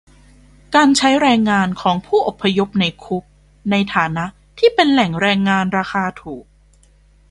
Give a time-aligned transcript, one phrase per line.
[0.75, 3.23] การใช้แรงงานของผู้อพยพในคุก
[3.71, 4.25] ในฐานะ
[4.57, 6.45] ที่เป็นแหล่งแรงงานราคาถูก